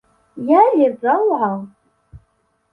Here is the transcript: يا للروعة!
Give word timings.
يا 0.37 0.61
للروعة! 0.77 1.67